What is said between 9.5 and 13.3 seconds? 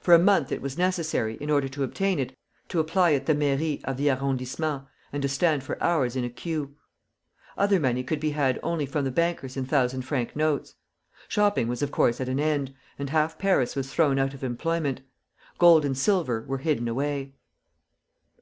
in thousand franc notes. Shopping was of course at an end, and